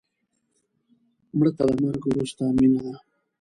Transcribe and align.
مړه 1.37 1.51
ته 1.57 1.63
د 1.67 1.71
مرګ 1.85 2.03
وروسته 2.07 2.43
مینه 2.57 2.79
ده 2.85 2.93